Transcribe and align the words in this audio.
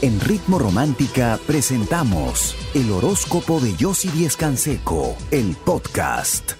En 0.00 0.20
Ritmo 0.20 0.60
Romántica 0.60 1.40
presentamos 1.44 2.54
el 2.72 2.92
horóscopo 2.92 3.58
de 3.58 3.74
Yossi 3.74 4.08
Díez 4.10 4.36
Canseco, 4.36 5.16
el 5.32 5.56
podcast. 5.56 6.52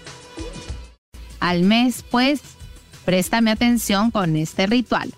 Al 1.39 1.63
mes, 1.63 2.05
pues, 2.11 2.41
préstame 3.05 3.53
atención 3.53 4.11
con 4.11 4.35
este 4.35 4.67
ritual. 4.67 5.15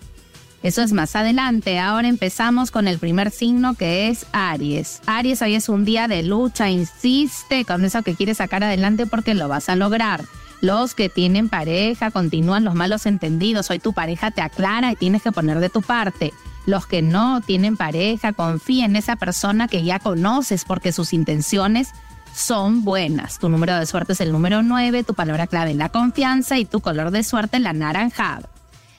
Eso 0.61 0.83
es 0.83 0.93
más 0.93 1.15
adelante. 1.15 1.79
Ahora 1.79 2.09
empezamos 2.09 2.69
con 2.69 2.87
el 2.87 2.99
primer 2.99 3.31
signo 3.31 3.73
que 3.73 4.09
es 4.09 4.27
Aries. 4.33 5.01
Aries, 5.07 5.41
hoy 5.41 5.55
es 5.55 5.67
un 5.67 5.83
día 5.83 6.07
de 6.07 6.21
lucha. 6.21 6.69
Insiste 6.69 7.65
con 7.65 7.83
eso 7.83 8.03
que 8.03 8.13
quieres 8.13 8.37
sacar 8.37 8.63
adelante 8.63 9.07
porque 9.07 9.33
lo 9.33 9.47
vas 9.47 9.67
a 9.67 9.75
lograr. 9.75 10.25
Los 10.61 10.93
que 10.93 11.09
tienen 11.09 11.49
pareja 11.49 12.11
continúan 12.11 12.65
los 12.65 12.75
malos 12.75 13.07
entendidos. 13.07 13.71
Hoy 13.71 13.79
tu 13.79 13.93
pareja 13.93 14.29
te 14.29 14.43
aclara 14.43 14.91
y 14.91 14.95
tienes 14.95 15.23
que 15.23 15.31
poner 15.31 15.59
de 15.59 15.69
tu 15.69 15.81
parte. 15.81 16.31
Los 16.65 16.85
que 16.85 17.01
no 17.01 17.41
tienen 17.41 17.77
pareja, 17.77 18.33
confía 18.33 18.85
en 18.85 18.95
esa 18.95 19.15
persona 19.15 19.67
que 19.67 19.83
ya 19.83 19.99
conoces 19.99 20.65
porque 20.65 20.91
sus 20.91 21.13
intenciones 21.13 21.89
son 22.33 22.83
buenas. 22.83 23.39
Tu 23.39 23.49
número 23.49 23.75
de 23.77 23.85
suerte 23.85 24.13
es 24.13 24.21
el 24.21 24.31
número 24.31 24.61
9, 24.63 25.03
tu 25.03 25.13
palabra 25.13 25.47
clave 25.47 25.73
la 25.73 25.89
confianza 25.89 26.57
y 26.57 26.65
tu 26.65 26.79
color 26.79 27.11
de 27.11 27.23
suerte 27.23 27.59
la 27.59 27.73
naranjada. 27.73 28.49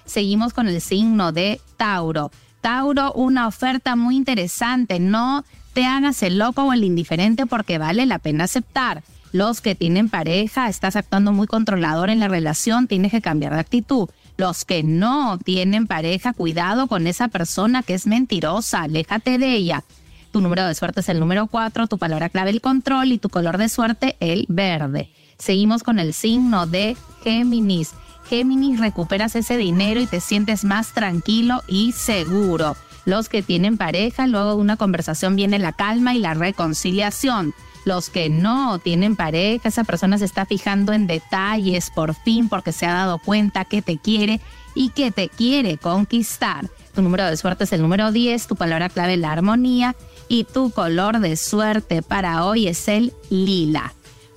Seguimos 0.04 0.52
con 0.52 0.68
el 0.68 0.80
signo 0.80 1.32
de 1.32 1.60
Tauro. 1.76 2.30
Tauro, 2.60 3.12
una 3.12 3.46
oferta 3.46 3.96
muy 3.96 4.16
interesante. 4.16 5.00
No 5.00 5.44
te 5.72 5.86
hagas 5.86 6.22
el 6.22 6.38
loco 6.38 6.64
o 6.64 6.72
el 6.72 6.84
indiferente 6.84 7.46
porque 7.46 7.78
vale 7.78 8.06
la 8.06 8.18
pena 8.18 8.44
aceptar. 8.44 9.02
Los 9.32 9.62
que 9.62 9.74
tienen 9.74 10.10
pareja, 10.10 10.68
estás 10.68 10.94
actuando 10.94 11.32
muy 11.32 11.46
controlador 11.46 12.10
en 12.10 12.20
la 12.20 12.28
relación, 12.28 12.86
tienes 12.86 13.12
que 13.12 13.22
cambiar 13.22 13.54
de 13.54 13.60
actitud. 13.60 14.10
Los 14.36 14.64
que 14.64 14.82
no 14.82 15.38
tienen 15.38 15.86
pareja, 15.86 16.32
cuidado 16.32 16.86
con 16.86 17.06
esa 17.06 17.28
persona 17.28 17.82
que 17.82 17.94
es 17.94 18.06
mentirosa, 18.06 18.82
aléjate 18.82 19.38
de 19.38 19.54
ella. 19.54 19.84
Tu 20.32 20.40
número 20.40 20.66
de 20.66 20.74
suerte 20.74 21.00
es 21.00 21.08
el 21.10 21.20
número 21.20 21.46
4, 21.46 21.86
tu 21.88 21.98
palabra 21.98 22.30
clave 22.30 22.50
el 22.50 22.62
control 22.62 23.12
y 23.12 23.18
tu 23.18 23.28
color 23.28 23.58
de 23.58 23.68
suerte 23.68 24.16
el 24.20 24.46
verde. 24.48 25.10
Seguimos 25.38 25.82
con 25.82 25.98
el 25.98 26.14
signo 26.14 26.66
de 26.66 26.96
Géminis. 27.22 27.90
Géminis, 28.28 28.80
recuperas 28.80 29.36
ese 29.36 29.58
dinero 29.58 30.00
y 30.00 30.06
te 30.06 30.20
sientes 30.20 30.64
más 30.64 30.94
tranquilo 30.94 31.62
y 31.68 31.92
seguro. 31.92 32.76
Los 33.04 33.28
que 33.28 33.42
tienen 33.42 33.76
pareja, 33.76 34.26
luego 34.26 34.50
de 34.50 34.60
una 34.60 34.76
conversación 34.76 35.36
viene 35.36 35.58
la 35.58 35.72
calma 35.72 36.14
y 36.14 36.18
la 36.18 36.34
reconciliación. 36.34 37.54
Los 37.84 38.10
que 38.10 38.28
no 38.28 38.78
tienen 38.78 39.16
pareja, 39.16 39.68
esa 39.68 39.82
persona 39.82 40.16
se 40.18 40.24
está 40.24 40.46
fijando 40.46 40.92
en 40.92 41.08
detalles 41.08 41.90
por 41.90 42.14
fin 42.14 42.48
porque 42.48 42.70
se 42.70 42.86
ha 42.86 42.92
dado 42.92 43.18
cuenta 43.18 43.64
que 43.64 43.82
te 43.82 43.98
quiere 43.98 44.40
y 44.74 44.90
que 44.90 45.10
te 45.10 45.28
quiere 45.28 45.78
conquistar. 45.78 46.70
Tu 46.94 47.02
número 47.02 47.26
de 47.26 47.36
suerte 47.36 47.64
es 47.64 47.72
el 47.72 47.82
número 47.82 48.12
10, 48.12 48.46
tu 48.46 48.54
palabra 48.54 48.88
clave 48.88 49.16
la 49.16 49.32
armonía 49.32 49.96
y 50.28 50.44
tu 50.44 50.70
color 50.70 51.18
de 51.18 51.36
suerte 51.36 52.02
para 52.02 52.44
hoy 52.44 52.68
es 52.68 52.86
el 52.86 53.12
lila. 53.30 53.92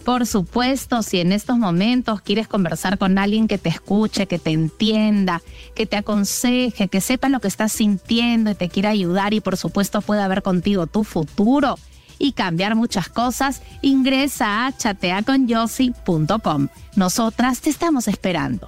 Por 0.06 0.28
supuesto, 0.28 1.02
si 1.02 1.20
en 1.20 1.32
estos 1.32 1.58
momentos 1.58 2.22
quieres 2.22 2.48
conversar 2.48 2.98
con 3.00 3.18
alguien 3.18 3.48
que 3.48 3.58
te 3.58 3.70
escuche, 3.70 4.28
que 4.28 4.38
te 4.40 4.52
entienda, 4.52 5.42
que 5.76 5.88
te 5.88 5.98
aconseje, 5.98 6.88
que 6.88 7.02
sepa 7.02 7.28
lo 7.28 7.40
que 7.40 7.48
estás 7.48 7.72
sintiendo 7.72 8.52
y 8.52 8.56
te 8.56 8.70
quiera 8.70 8.92
ayudar 8.92 9.34
y 9.34 9.42
por 9.42 9.58
supuesto 9.58 10.02
pueda 10.02 10.28
ver 10.28 10.44
contigo 10.44 10.86
tu 10.86 11.04
futuro, 11.04 11.76
y 12.18 12.32
cambiar 12.34 12.76
muchas 12.76 13.10
cosas, 13.10 13.62
ingresa 13.82 14.66
a 14.66 14.78
chateaconyossi.com. 14.78 16.70
Nosotras 16.96 17.62
te 17.62 17.70
estamos 17.70 18.08
esperando. 18.08 18.68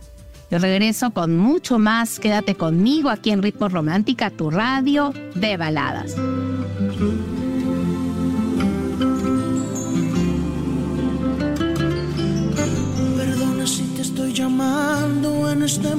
Yo 0.50 0.60
regreso 0.60 1.12
con 1.12 1.38
mucho 1.38 1.78
más. 1.80 2.20
Quédate 2.20 2.56
conmigo 2.56 3.10
aquí 3.10 3.32
en 3.32 3.44
Ritmo 3.44 3.70
Romántica, 3.70 4.30
tu 4.32 4.50
radio 4.50 5.14
de 5.36 5.58
baladas. 5.58 6.16
Este 15.68 15.90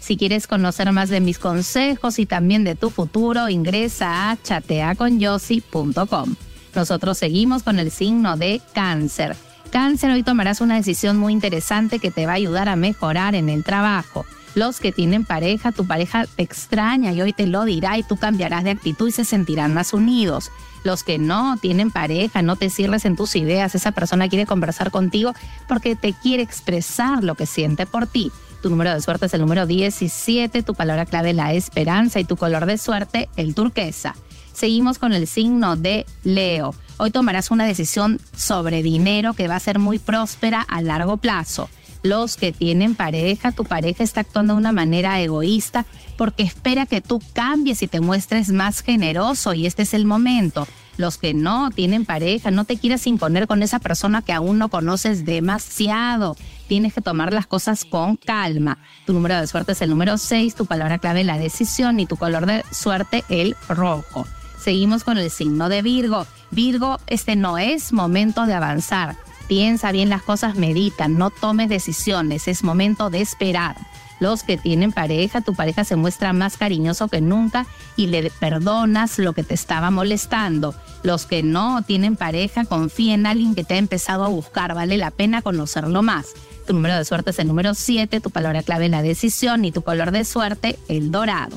si 0.00 0.18
quieres 0.18 0.46
conocer 0.46 0.92
más 0.92 1.08
de 1.08 1.20
mis 1.20 1.38
consejos 1.38 2.18
y 2.18 2.26
también 2.26 2.62
de 2.62 2.74
tu 2.74 2.90
futuro, 2.90 3.48
ingresa 3.48 4.30
a 4.30 4.36
chateaconyossi.com. 4.36 6.34
Nosotros 6.74 7.16
seguimos 7.16 7.62
con 7.62 7.78
el 7.78 7.90
signo 7.90 8.36
de 8.36 8.60
cáncer. 8.74 9.34
Cáncer, 9.70 10.10
hoy 10.10 10.22
tomarás 10.22 10.60
una 10.60 10.74
decisión 10.74 11.16
muy 11.16 11.32
interesante 11.32 12.00
que 12.00 12.10
te 12.10 12.26
va 12.26 12.32
a 12.32 12.34
ayudar 12.34 12.68
a 12.68 12.76
mejorar 12.76 13.34
en 13.34 13.48
el 13.48 13.64
trabajo. 13.64 14.26
Los 14.54 14.80
que 14.80 14.92
tienen 14.92 15.24
pareja, 15.24 15.72
tu 15.72 15.86
pareja 15.86 16.26
te 16.26 16.42
extraña 16.42 17.12
y 17.12 17.22
hoy 17.22 17.32
te 17.32 17.46
lo 17.46 17.64
dirá 17.64 17.96
y 17.96 18.02
tú 18.02 18.18
cambiarás 18.18 18.64
de 18.64 18.70
actitud 18.70 19.08
y 19.08 19.12
se 19.12 19.24
sentirán 19.24 19.72
más 19.72 19.94
unidos. 19.94 20.50
Los 20.82 21.04
que 21.04 21.18
no 21.18 21.56
tienen 21.56 21.90
pareja, 21.90 22.42
no 22.42 22.56
te 22.56 22.68
cierres 22.68 23.04
en 23.04 23.14
tus 23.14 23.36
ideas, 23.36 23.74
esa 23.74 23.92
persona 23.92 24.28
quiere 24.28 24.46
conversar 24.46 24.90
contigo 24.90 25.34
porque 25.68 25.94
te 25.94 26.12
quiere 26.14 26.42
expresar 26.42 27.22
lo 27.22 27.36
que 27.36 27.46
siente 27.46 27.86
por 27.86 28.06
ti. 28.06 28.32
Tu 28.62 28.68
número 28.68 28.92
de 28.92 29.00
suerte 29.00 29.26
es 29.26 29.34
el 29.34 29.40
número 29.40 29.66
17, 29.66 30.62
tu 30.62 30.74
palabra 30.74 31.06
clave 31.06 31.32
la 31.32 31.54
esperanza 31.54 32.20
y 32.20 32.24
tu 32.24 32.36
color 32.36 32.66
de 32.66 32.76
suerte 32.76 33.30
el 33.36 33.54
turquesa. 33.54 34.14
Seguimos 34.52 34.98
con 34.98 35.14
el 35.14 35.26
signo 35.26 35.76
de 35.76 36.04
Leo. 36.24 36.74
Hoy 36.98 37.10
tomarás 37.10 37.50
una 37.50 37.64
decisión 37.64 38.20
sobre 38.36 38.82
dinero 38.82 39.32
que 39.32 39.48
va 39.48 39.56
a 39.56 39.60
ser 39.60 39.78
muy 39.78 39.98
próspera 39.98 40.60
a 40.60 40.82
largo 40.82 41.16
plazo. 41.16 41.70
Los 42.02 42.36
que 42.36 42.52
tienen 42.52 42.94
pareja, 42.94 43.52
tu 43.52 43.64
pareja 43.64 44.04
está 44.04 44.20
actuando 44.20 44.54
de 44.54 44.60
una 44.60 44.72
manera 44.72 45.20
egoísta 45.20 45.86
porque 46.18 46.42
espera 46.42 46.84
que 46.84 47.00
tú 47.00 47.22
cambies 47.32 47.82
y 47.82 47.88
te 47.88 48.00
muestres 48.00 48.50
más 48.50 48.82
generoso 48.82 49.54
y 49.54 49.66
este 49.66 49.82
es 49.82 49.94
el 49.94 50.04
momento 50.04 50.66
los 51.00 51.18
que 51.18 51.34
no 51.34 51.70
tienen 51.70 52.04
pareja, 52.04 52.50
no 52.50 52.64
te 52.64 52.76
quieras 52.76 53.06
imponer 53.06 53.46
con 53.46 53.62
esa 53.62 53.78
persona 53.78 54.22
que 54.22 54.32
aún 54.32 54.58
no 54.58 54.68
conoces 54.68 55.24
demasiado. 55.24 56.36
Tienes 56.68 56.92
que 56.94 57.00
tomar 57.00 57.32
las 57.32 57.46
cosas 57.46 57.84
con 57.84 58.16
calma. 58.16 58.78
Tu 59.06 59.12
número 59.12 59.40
de 59.40 59.46
suerte 59.46 59.72
es 59.72 59.82
el 59.82 59.90
número 59.90 60.18
6, 60.18 60.54
tu 60.54 60.66
palabra 60.66 60.98
clave 60.98 61.24
la 61.24 61.38
decisión 61.38 61.98
y 61.98 62.06
tu 62.06 62.16
color 62.16 62.46
de 62.46 62.64
suerte 62.70 63.24
el 63.28 63.56
rojo. 63.68 64.26
Seguimos 64.62 65.04
con 65.04 65.18
el 65.18 65.30
signo 65.30 65.68
de 65.68 65.82
Virgo. 65.82 66.26
Virgo, 66.50 66.98
este 67.06 67.34
no 67.34 67.58
es 67.58 67.92
momento 67.92 68.46
de 68.46 68.54
avanzar. 68.54 69.16
Piensa 69.48 69.90
bien 69.90 70.10
las 70.10 70.22
cosas, 70.22 70.54
medita, 70.54 71.08
no 71.08 71.30
tomes 71.30 71.68
decisiones, 71.68 72.46
es 72.46 72.62
momento 72.62 73.10
de 73.10 73.20
esperar 73.20 73.76
los 74.20 74.42
que 74.42 74.58
tienen 74.58 74.92
pareja, 74.92 75.40
tu 75.40 75.54
pareja 75.54 75.82
se 75.82 75.96
muestra 75.96 76.32
más 76.32 76.56
cariñoso 76.56 77.08
que 77.08 77.20
nunca 77.20 77.66
y 77.96 78.06
le 78.06 78.30
perdonas 78.30 79.18
lo 79.18 79.32
que 79.32 79.42
te 79.42 79.54
estaba 79.54 79.90
molestando. 79.90 80.74
Los 81.02 81.26
que 81.26 81.42
no 81.42 81.82
tienen 81.82 82.16
pareja, 82.16 82.64
confía 82.64 83.14
en 83.14 83.26
alguien 83.26 83.54
que 83.54 83.64
te 83.64 83.74
ha 83.74 83.78
empezado 83.78 84.24
a 84.24 84.28
buscar, 84.28 84.74
vale 84.74 84.98
la 84.98 85.10
pena 85.10 85.42
conocerlo 85.42 86.02
más. 86.02 86.34
Tu 86.66 86.74
número 86.74 86.96
de 86.96 87.04
suerte 87.04 87.30
es 87.30 87.38
el 87.38 87.48
número 87.48 87.74
7, 87.74 88.20
tu 88.20 88.30
palabra 88.30 88.62
clave 88.62 88.88
la 88.88 89.02
decisión 89.02 89.64
y 89.64 89.72
tu 89.72 89.82
color 89.82 90.10
de 90.10 90.24
suerte 90.24 90.78
el 90.88 91.10
dorado. 91.10 91.56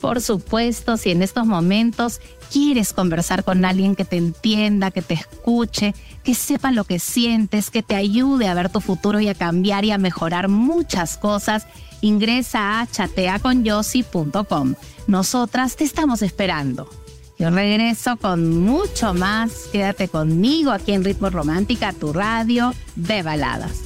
Por 0.00 0.20
supuesto, 0.20 0.98
si 0.98 1.10
en 1.10 1.22
estos 1.22 1.46
momentos 1.46 2.20
quieres 2.52 2.92
conversar 2.92 3.42
con 3.42 3.64
alguien 3.64 3.96
que 3.96 4.04
te 4.04 4.18
entienda, 4.18 4.90
que 4.90 5.00
te 5.00 5.14
escuche, 5.14 5.94
que 6.22 6.34
sepa 6.34 6.72
lo 6.72 6.84
que 6.84 6.98
sientes, 6.98 7.70
que 7.70 7.82
te 7.82 7.96
ayude 7.96 8.48
a 8.48 8.54
ver 8.54 8.68
tu 8.68 8.82
futuro 8.82 9.18
y 9.18 9.28
a 9.28 9.34
cambiar 9.34 9.86
y 9.86 9.92
a 9.92 9.98
mejorar 9.98 10.48
muchas 10.48 11.16
cosas, 11.16 11.66
ingresa 12.02 12.80
a 12.80 12.86
chateaconyossi.com. 12.86 14.74
Nosotras 15.06 15.76
te 15.76 15.84
estamos 15.84 16.20
esperando. 16.20 16.86
Yo 17.38 17.50
regreso 17.50 18.16
con 18.16 18.60
mucho 18.60 19.12
más. 19.14 19.68
Quédate 19.72 20.08
conmigo 20.08 20.70
aquí 20.70 20.92
en 20.92 21.04
Ritmo 21.04 21.30
Romántica, 21.30 21.92
tu 21.92 22.12
radio 22.12 22.74
de 22.96 23.22
baladas. 23.22 23.82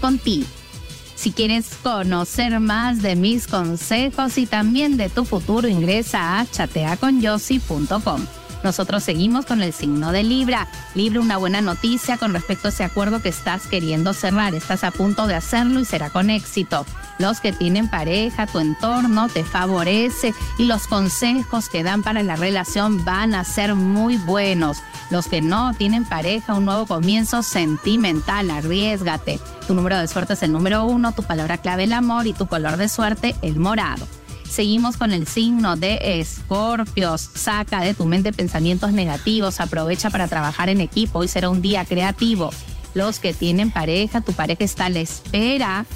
contigo. 0.00 0.59
Si 1.20 1.32
quieres 1.32 1.68
conocer 1.82 2.60
más 2.60 3.02
de 3.02 3.14
mis 3.14 3.46
consejos 3.46 4.38
y 4.38 4.46
también 4.46 4.96
de 4.96 5.10
tu 5.10 5.26
futuro, 5.26 5.68
ingresa 5.68 6.40
a 6.40 6.46
chateaconyossi.com. 6.46 8.39
Nosotros 8.62 9.02
seguimos 9.02 9.46
con 9.46 9.62
el 9.62 9.72
signo 9.72 10.12
de 10.12 10.22
Libra. 10.22 10.68
Libra, 10.94 11.20
una 11.20 11.36
buena 11.38 11.60
noticia 11.60 12.18
con 12.18 12.32
respecto 12.32 12.68
a 12.68 12.70
ese 12.70 12.84
acuerdo 12.84 13.22
que 13.22 13.30
estás 13.30 13.66
queriendo 13.66 14.12
cerrar. 14.12 14.54
Estás 14.54 14.84
a 14.84 14.90
punto 14.90 15.26
de 15.26 15.34
hacerlo 15.34 15.80
y 15.80 15.84
será 15.84 16.10
con 16.10 16.30
éxito. 16.30 16.84
Los 17.18 17.40
que 17.40 17.52
tienen 17.52 17.88
pareja, 17.88 18.46
tu 18.46 18.60
entorno 18.60 19.28
te 19.28 19.44
favorece 19.44 20.34
y 20.58 20.64
los 20.64 20.86
consejos 20.86 21.68
que 21.68 21.82
dan 21.82 22.02
para 22.02 22.22
la 22.22 22.36
relación 22.36 23.04
van 23.04 23.34
a 23.34 23.44
ser 23.44 23.74
muy 23.74 24.16
buenos. 24.16 24.78
Los 25.10 25.26
que 25.26 25.42
no 25.42 25.74
tienen 25.74 26.04
pareja, 26.04 26.54
un 26.54 26.64
nuevo 26.64 26.86
comienzo 26.86 27.42
sentimental, 27.42 28.50
arriesgate. 28.50 29.40
Tu 29.66 29.74
número 29.74 29.98
de 29.98 30.08
suerte 30.08 30.32
es 30.32 30.42
el 30.42 30.52
número 30.52 30.84
uno, 30.84 31.12
tu 31.12 31.22
palabra 31.22 31.58
clave 31.58 31.84
el 31.84 31.92
amor 31.92 32.26
y 32.26 32.32
tu 32.32 32.46
color 32.46 32.76
de 32.76 32.88
suerte 32.88 33.36
el 33.42 33.58
morado. 33.58 34.06
Seguimos 34.50 34.96
con 34.96 35.12
el 35.12 35.28
signo 35.28 35.76
de 35.76 36.20
Escorpios. 36.20 37.30
Saca 37.34 37.82
de 37.82 37.94
tu 37.94 38.04
mente 38.04 38.32
pensamientos 38.32 38.90
negativos. 38.90 39.60
Aprovecha 39.60 40.10
para 40.10 40.26
trabajar 40.26 40.68
en 40.68 40.80
equipo. 40.80 41.20
Hoy 41.20 41.28
será 41.28 41.48
un 41.48 41.62
día 41.62 41.84
creativo. 41.84 42.50
Los 42.92 43.20
que 43.20 43.32
tienen 43.32 43.70
pareja, 43.70 44.22
tu 44.22 44.32
pareja 44.32 44.64
está 44.64 44.86
a 44.86 44.90
la 44.90 44.98
espera 44.98 45.86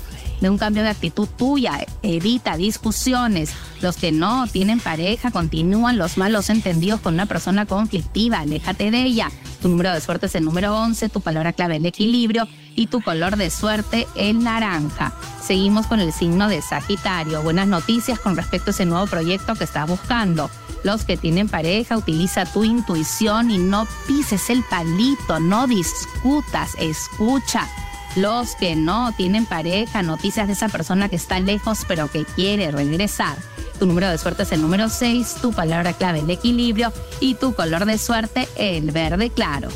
de 0.41 0.51
un 0.51 0.57
cambio 0.57 0.85
de 0.85 0.91
actitud 0.91 1.29
tuya. 1.37 1.85
Evita 2.03 2.57
discusiones. 2.57 3.51
Los 3.83 3.97
que 3.97 4.13
no 4.13 4.47
tienen 4.47 4.79
pareja 4.79 5.33
continúan 5.33 5.99
los 5.99 6.17
malos 6.17 6.49
entendidos 6.49 7.01
con 7.01 7.15
una 7.15 7.27
persona 7.27 7.67
conflictiva. 7.67 8.39
Aléjate 8.39 8.93
de 8.93 9.03
ella. 9.03 9.33
Tu 9.63 9.69
número 9.69 9.93
de 9.93 10.01
suerte 10.01 10.27
es 10.27 10.35
el 10.37 10.45
número 10.45 10.79
11. 10.79 11.09
Tu 11.09 11.21
palabra 11.21 11.53
clave 11.53 11.77
el 11.77 11.87
equilibrio. 11.87 12.47
Y 12.75 12.89
tu 12.89 13.01
color 13.01 13.37
de 13.37 13.51
suerte 13.51 14.07
el 14.15 14.43
naranja. 14.43 15.13
Seguimos 15.43 15.87
con 15.87 16.01
el 16.01 16.13
signo 16.13 16.49
de 16.49 16.63
Sagitario. 16.63 17.43
Buenas 17.43 17.69
noticias 17.69 18.19
con 18.19 18.37
respecto 18.37 18.71
a 18.71 18.73
ese 18.73 18.87
nuevo 18.87 19.07
proyecto 19.07 19.55
que 19.55 19.65
estás 19.65 19.89
buscando. 19.89 20.51
Los 20.83 21.05
que 21.05 21.17
tienen 21.17 21.49
pareja, 21.49 21.97
utiliza 21.97 22.45
tu 22.45 22.65
intuición 22.65 23.51
y 23.51 23.59
no 23.59 23.87
pises 24.07 24.51
el 24.51 24.63
palito, 24.65 25.41
no 25.41 25.67
discutas, 25.67 26.73
escucha 26.79 27.69
los 28.17 28.55
que 28.55 28.77
no 28.77 29.13
tienen 29.13 29.45
pareja, 29.45 30.03
noticias 30.03 30.47
de 30.47 30.53
esa 30.53 30.69
persona 30.69 31.09
que 31.09 31.17
está 31.17 31.41
lejos 31.41 31.85
pero 31.89 32.11
que 32.11 32.25
quiere 32.25 32.71
regresar. 32.71 33.37
Tu 33.79 33.87
número 33.87 34.09
de 34.09 34.19
suerte 34.19 34.45
es 34.45 34.53
el 34.53 34.63
número 34.63 34.89
6, 34.89 35.37
tu 35.43 35.53
palabra 35.53 35.93
clave 35.95 36.21
el 36.21 36.31
equilibrio 36.31 36.93
y 37.21 37.35
tu 37.35 37.55
color 37.55 37.87
de 37.87 37.99
suerte 37.99 38.49
el 38.57 38.93
verde 38.93 39.31
claro. 39.31 39.69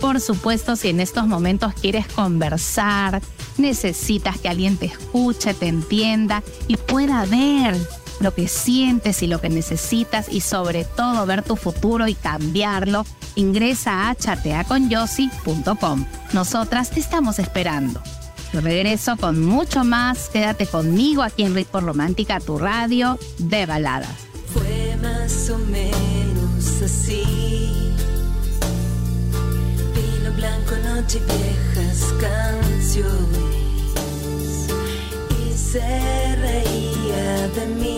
Por 0.00 0.20
supuesto, 0.20 0.76
si 0.76 0.88
en 0.88 1.00
estos 1.00 1.26
momentos 1.26 1.72
quieres 1.74 2.06
conversar, 2.06 3.22
necesitas 3.58 4.38
que 4.38 4.48
alguien 4.48 4.76
te 4.76 4.86
escuche, 4.86 5.54
te 5.54 5.68
entienda 5.68 6.42
y 6.68 6.76
pueda 6.76 7.24
ver 7.24 7.76
lo 8.20 8.34
que 8.34 8.48
sientes 8.48 9.22
y 9.22 9.26
lo 9.26 9.40
que 9.40 9.48
necesitas 9.48 10.28
y 10.30 10.40
sobre 10.40 10.84
todo 10.84 11.26
ver 11.26 11.42
tu 11.42 11.56
futuro 11.56 12.08
y 12.08 12.14
cambiarlo, 12.14 13.04
ingresa 13.34 14.08
a 14.08 14.14
chateaconyossi.com. 14.14 16.04
Nosotras 16.32 16.90
te 16.90 17.00
estamos 17.00 17.38
esperando. 17.38 18.00
regreso 18.52 19.16
con 19.16 19.44
mucho 19.44 19.84
más. 19.84 20.30
Quédate 20.30 20.66
conmigo 20.66 21.22
aquí 21.22 21.42
en 21.42 21.54
Ritmo 21.54 21.80
Romántica, 21.80 22.40
tu 22.40 22.58
radio 22.58 23.18
de 23.38 23.66
baladas. 23.66 24.08
Fue 24.52 24.96
más 25.02 25.50
o 25.50 25.58
menos 25.58 26.82
así. 26.82 27.55
Noche, 31.06 31.20
canciones. 32.20 33.06
Y 35.38 35.56
se 35.56 36.36
reía 36.36 37.48
de 37.48 37.66
mí. 37.66 37.96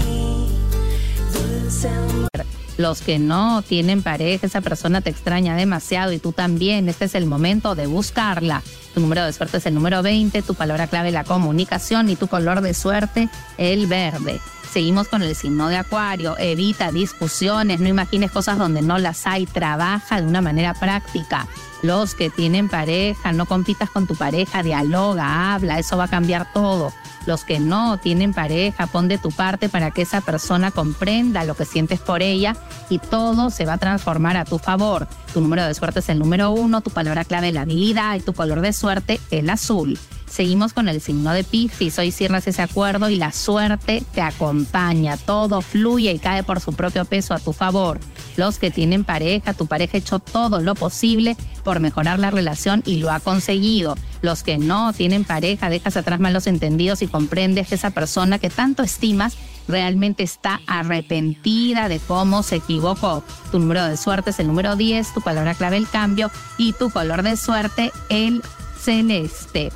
Los 2.77 3.01
que 3.01 3.19
no 3.19 3.63
tienen 3.63 4.03
pareja, 4.03 4.47
esa 4.47 4.61
persona 4.61 5.01
te 5.01 5.11
extraña 5.11 5.57
demasiado 5.57 6.13
y 6.13 6.19
tú 6.19 6.31
también, 6.33 6.89
este 6.89 7.07
es 7.07 7.17
el 7.17 7.27
momento 7.27 7.75
de 7.75 7.89
buscarla. 7.89 8.63
Tu 8.95 9.01
número 9.01 9.25
de 9.25 9.33
suerte 9.33 9.57
es 9.57 9.67
el 9.67 9.75
número 9.75 10.01
20, 10.01 10.43
tu 10.43 10.55
palabra 10.55 10.87
clave 10.87 11.11
la 11.11 11.25
comunicación 11.25 12.09
y 12.09 12.15
tu 12.15 12.29
color 12.29 12.61
de 12.61 12.75
suerte 12.75 13.29
el 13.57 13.89
verde. 13.89 14.41
Seguimos 14.71 15.09
con 15.09 15.23
el 15.23 15.35
signo 15.35 15.69
de 15.69 15.77
Acuario. 15.77 16.37
Evita 16.39 16.93
discusiones, 16.93 17.81
no 17.81 17.89
imagines 17.89 18.31
cosas 18.31 18.59
donde 18.59 18.83
no 18.83 18.99
las 18.99 19.27
hay. 19.27 19.47
Trabaja 19.47 20.21
de 20.21 20.27
una 20.27 20.43
manera 20.43 20.75
práctica. 20.75 21.49
Los 21.83 22.15
que 22.15 22.29
tienen 22.29 22.69
pareja, 22.69 23.33
no 23.33 23.47
compitas 23.47 23.89
con 23.89 24.07
tu 24.07 24.15
pareja, 24.15 24.63
dialoga, 24.63 25.55
habla, 25.55 25.79
eso 25.79 25.97
va 25.97 26.05
a 26.05 26.09
cambiar 26.09 26.53
todo. 26.53 26.93
Los 27.25 27.45
que 27.45 27.61
no 27.61 27.99
tienen 27.99 28.35
pareja, 28.35 28.87
pon 28.87 29.09
de 29.09 29.19
tu 29.19 29.31
parte 29.31 29.69
para 29.69 29.91
que 29.91 30.03
esa 30.03 30.21
persona 30.21 30.71
comprenda 30.71 31.45
lo 31.45 31.55
que 31.55 31.65
sientes 31.65 32.01
por 32.01 32.23
ella 32.23 32.57
y 32.91 32.99
todo 32.99 33.51
se 33.51 33.65
va 33.65 33.75
a 33.75 33.79
transformar 33.79 34.37
a 34.37 34.45
tu 34.45 34.59
favor. 34.59 35.09
Tu 35.33 35.41
número 35.41 35.65
de 35.65 35.75
suerte 35.75 36.01
es 36.01 36.09
el 36.09 36.19
número 36.19 36.51
uno, 36.51 36.81
tu 36.81 36.91
palabra 36.91 37.25
clave 37.25 37.53
la 37.53 37.63
habilidad 37.63 38.17
y 38.17 38.21
tu 38.21 38.33
color 38.33 38.61
de 38.61 38.73
suerte 38.73 39.21
el 39.31 39.49
azul. 39.49 39.99
Seguimos 40.31 40.73
con 40.73 40.89
el 40.89 41.01
signo 41.01 41.33
de 41.33 41.43
Piscis. 41.43 41.99
Hoy 41.99 42.13
cierras 42.13 42.47
ese 42.47 42.63
acuerdo 42.63 43.09
y 43.09 43.17
la 43.17 43.33
suerte 43.33 44.03
te 44.13 44.21
acompaña. 44.21 45.17
Todo 45.17 45.63
fluye 45.63 46.13
y 46.13 46.19
cae 46.19 46.43
por 46.43 46.61
su 46.61 46.75
propio 46.75 47.05
peso 47.05 47.35
a 47.35 47.39
tu 47.39 47.53
favor. 47.53 47.99
Los 48.37 48.59
que 48.59 48.71
tienen 48.71 49.05
pareja, 49.05 49.55
tu 49.55 49.67
pareja 49.67 49.97
ha 49.97 50.01
hecho 50.01 50.19
todo 50.19 50.61
lo 50.61 50.75
posible 50.75 51.37
por 51.65 51.81
mejorar 51.81 52.19
la 52.19 52.31
relación 52.31 52.83
y 52.87 52.97
lo 52.97 53.11
ha 53.11 53.21
conseguido. 53.21 53.97
Los 54.23 54.43
que 54.43 54.59
no 54.59 54.93
tienen 54.93 55.25
pareja, 55.25 55.71
dejas 55.71 55.97
atrás 55.97 56.21
malos 56.21 56.47
entendidos 56.47 57.03
y 57.03 57.09
comprendes 57.09 57.69
que 57.69 57.75
esa 57.75 57.91
persona 57.91 58.39
que 58.39 58.51
tanto 58.51 58.83
estimas 58.83 59.37
realmente 59.67 60.23
está 60.23 60.61
arrepentida 60.67 61.89
de 61.89 61.99
cómo 61.99 62.43
se 62.43 62.57
equivocó. 62.57 63.25
Tu 63.51 63.59
número 63.59 63.85
de 63.85 63.97
suerte 63.97 64.31
es 64.31 64.39
el 64.39 64.47
número 64.47 64.77
10, 64.77 65.15
tu 65.15 65.21
palabra 65.21 65.55
clave 65.55 65.77
el 65.77 65.89
cambio 65.89 66.31
y 66.59 66.75
tu 66.75 66.91
color 66.91 67.23
de 67.23 67.37
suerte 67.37 67.93
el 68.09 68.43
celeste. 68.81 69.71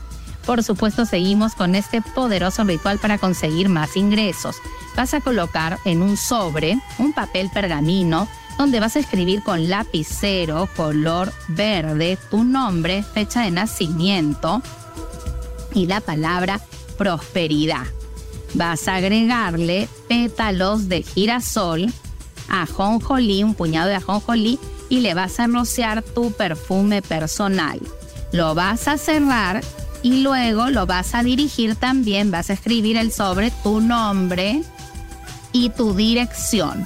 Por 0.47 0.63
supuesto, 0.63 1.07
seguimos 1.07 1.55
con 1.55 1.75
este 1.75 2.03
poderoso 2.03 2.65
ritual 2.65 2.99
para 2.99 3.19
conseguir 3.19 3.69
más 3.69 3.97
ingresos. 3.97 4.57
Vas 4.97 5.15
a 5.15 5.21
colocar 5.21 5.79
en 5.85 6.03
un 6.03 6.17
sobre 6.17 6.79
un 6.99 7.13
papel 7.13 7.51
pergamino 7.53 8.29
donde 8.59 8.81
vas 8.81 8.97
a 8.97 9.01
escribir 9.01 9.43
con 9.43 9.69
lapicero 9.69 10.69
color 10.77 11.33
verde 11.49 12.19
tu 12.31 12.45
nombre, 12.45 13.03
fecha 13.03 13.43
de 13.43 13.51
nacimiento 13.51 14.63
y 15.75 15.87
la 15.87 16.01
palabra 16.01 16.61
prosperidad. 16.99 17.85
Vas 18.55 18.87
a 18.89 18.97
agregarle 18.97 19.89
pétalos 20.09 20.89
de 20.89 21.03
girasol, 21.03 21.91
ajonjolí, 22.49 23.43
un 23.43 23.55
puñado 23.55 23.89
de 23.89 23.95
ajonjolí 23.95 24.59
y 24.91 25.01
le 25.01 25.15
vas 25.15 25.41
a 25.41 25.47
rociar 25.47 26.03
tu 26.03 26.33
perfume 26.33 27.01
personal. 27.01 27.81
Lo 28.33 28.55
vas 28.55 28.89
a 28.89 28.99
cerrar 28.99 29.63
y 30.03 30.23
luego 30.23 30.71
lo 30.71 30.87
vas 30.87 31.15
a 31.15 31.23
dirigir 31.23 31.77
también, 31.77 32.31
vas 32.31 32.51
a 32.51 32.55
escribir 32.55 32.97
el 32.97 33.13
sobre 33.13 33.51
tu 33.63 33.81
nombre 33.81 34.63
y 35.53 35.71
tu 35.71 35.95
dirección 35.95 36.85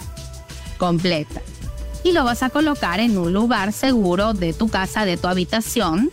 completa. 0.79 1.41
Y 2.05 2.13
lo 2.13 2.25
vas 2.25 2.43
a 2.43 2.51
colocar 2.51 3.01
en 3.01 3.19
un 3.19 3.33
lugar 3.33 3.73
seguro 3.73 4.33
de 4.33 4.53
tu 4.53 4.69
casa, 4.69 5.05
de 5.05 5.17
tu 5.17 5.27
habitación, 5.29 6.11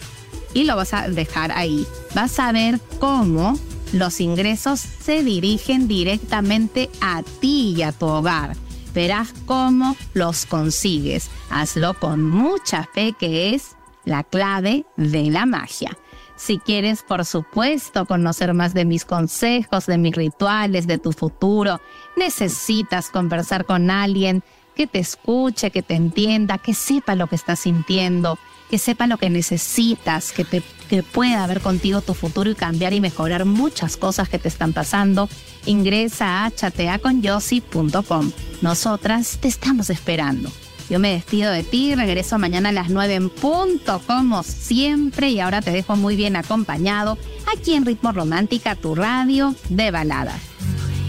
y 0.54 0.64
lo 0.64 0.76
vas 0.76 0.94
a 0.94 1.10
dejar 1.10 1.52
ahí. 1.52 1.86
Vas 2.16 2.40
a 2.40 2.52
ver 2.52 2.80
cómo 3.00 3.60
los 3.92 4.20
ingresos 4.22 4.80
se 4.80 5.24
dirigen 5.24 5.88
directamente 5.88 6.90
a 7.02 7.22
ti 7.40 7.76
y 7.78 7.84
a 7.84 7.92
tu 7.92 8.08
hogar. 8.08 8.56
Verás 8.94 9.34
cómo 9.46 9.96
los 10.14 10.46
consigues. 10.46 11.30
Hazlo 11.50 11.94
con 12.00 12.24
mucha 12.24 12.88
fe 12.94 13.14
que 13.20 13.54
es 13.54 13.76
la 14.06 14.24
clave 14.24 14.86
de 14.98 15.30
la 15.32 15.46
magia. 15.46 15.98
Si 16.36 16.58
quieres, 16.58 17.04
por 17.04 17.26
supuesto, 17.26 18.06
conocer 18.06 18.54
más 18.54 18.74
de 18.74 18.86
mis 18.86 19.06
consejos, 19.06 19.86
de 19.86 19.98
mis 19.98 20.16
rituales, 20.16 20.88
de 20.88 20.98
tu 20.98 21.12
futuro, 21.12 21.80
necesitas 22.18 23.10
conversar 23.10 23.66
con 23.66 23.92
alguien 23.92 24.44
que 24.76 24.88
te 24.88 25.00
escuche, 25.00 25.72
que 25.72 25.84
te 25.84 25.94
entienda, 25.94 26.58
que 26.58 26.74
sepa 26.74 27.16
lo 27.16 27.28
que 27.28 27.36
estás 27.36 27.60
sintiendo, 27.60 28.40
que 28.70 28.80
sepa 28.80 29.06
lo 29.06 29.18
que 29.18 29.30
necesitas, 29.30 30.32
que, 30.32 30.44
te, 30.44 30.64
que 30.90 31.04
pueda 31.04 31.46
ver 31.46 31.62
contigo 31.62 32.02
tu 32.02 32.16
futuro 32.16 32.50
y 32.50 32.56
cambiar 32.56 32.94
y 32.94 33.02
mejorar 33.02 33.46
muchas 33.46 33.98
cosas 33.98 34.30
que 34.30 34.40
te 34.40 34.48
están 34.48 34.74
pasando, 34.74 35.30
ingresa 35.66 36.46
a 36.46 36.52
chateaconyossi.com. 36.52 38.32
Nosotras 38.62 39.38
te 39.40 39.48
estamos 39.48 39.92
esperando. 39.92 40.50
Yo 40.90 41.00
me 41.00 41.14
despido 41.14 41.52
de 41.52 41.64
ti, 41.64 41.96
regreso 41.96 42.38
mañana 42.38 42.70
a 42.70 42.74
las 42.74 42.90
9 42.90 43.16
en 43.16 43.30
punto, 43.30 44.02
como 44.06 44.44
siempre, 44.44 45.30
y 45.30 45.40
ahora 45.40 45.62
te 45.62 45.72
dejo 45.72 45.96
muy 45.96 46.16
bien 46.16 46.36
acompañado 46.36 47.18
aquí 47.52 47.74
en 47.74 47.86
Ritmo 47.86 48.12
Romántica, 48.12 48.76
tu 48.76 48.94
radio 48.94 49.56
de 49.70 49.92
balada. 49.92 50.38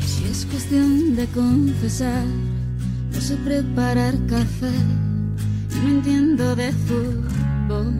Si 0.06 0.24
es 0.24 0.46
cuestión 0.46 1.16
de 1.16 1.26
confesar, 1.26 2.24
no 3.12 3.20
sé 3.20 3.36
preparar 3.36 4.14
café, 4.26 4.70
no 5.82 5.88
entiendo 5.88 6.54
de 6.54 6.72
fútbol. 6.72 7.94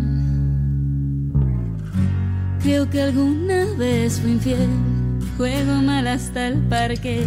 Creo 2.62 2.88
que 2.88 3.02
alguna 3.02 3.66
vez 3.76 4.20
fui 4.20 4.32
infiel, 4.32 4.70
juego 5.36 5.74
mal 5.82 6.06
hasta 6.06 6.46
el 6.46 6.60
parque. 6.68 7.26